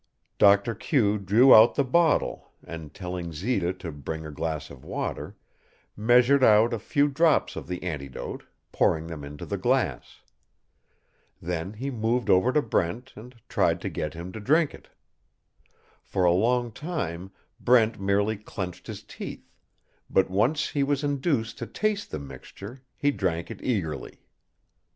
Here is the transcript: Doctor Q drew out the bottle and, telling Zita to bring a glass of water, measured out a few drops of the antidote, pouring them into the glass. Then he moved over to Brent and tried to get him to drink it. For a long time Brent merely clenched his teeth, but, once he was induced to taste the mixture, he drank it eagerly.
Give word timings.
Doctor 0.39 0.73
Q 0.73 1.19
drew 1.19 1.53
out 1.53 1.75
the 1.75 1.83
bottle 1.83 2.51
and, 2.65 2.91
telling 2.91 3.31
Zita 3.31 3.71
to 3.73 3.91
bring 3.91 4.25
a 4.25 4.31
glass 4.31 4.71
of 4.71 4.83
water, 4.83 5.35
measured 5.95 6.43
out 6.43 6.73
a 6.73 6.79
few 6.79 7.07
drops 7.07 7.55
of 7.55 7.67
the 7.67 7.83
antidote, 7.83 8.43
pouring 8.71 9.05
them 9.05 9.23
into 9.23 9.45
the 9.45 9.59
glass. 9.59 10.21
Then 11.39 11.73
he 11.73 11.91
moved 11.91 12.31
over 12.31 12.51
to 12.51 12.63
Brent 12.63 13.13
and 13.15 13.35
tried 13.47 13.79
to 13.81 13.89
get 13.91 14.15
him 14.15 14.31
to 14.31 14.39
drink 14.39 14.73
it. 14.73 14.89
For 16.01 16.23
a 16.25 16.31
long 16.33 16.71
time 16.71 17.29
Brent 17.59 17.99
merely 18.01 18.37
clenched 18.37 18.87
his 18.87 19.03
teeth, 19.03 19.51
but, 20.09 20.31
once 20.31 20.69
he 20.69 20.81
was 20.81 21.03
induced 21.03 21.59
to 21.59 21.67
taste 21.67 22.09
the 22.09 22.17
mixture, 22.17 22.81
he 22.97 23.11
drank 23.11 23.51
it 23.51 23.61
eagerly. 23.61 24.21